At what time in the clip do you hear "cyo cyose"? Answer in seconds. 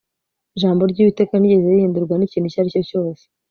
2.73-3.23